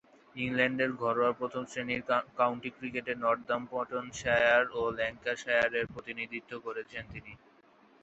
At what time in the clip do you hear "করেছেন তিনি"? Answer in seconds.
6.65-7.33